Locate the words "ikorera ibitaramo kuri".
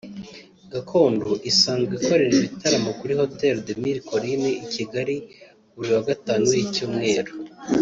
1.99-3.13